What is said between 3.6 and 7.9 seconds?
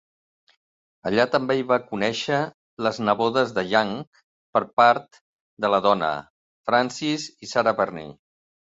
Young per part de la dona, Frances i Sarah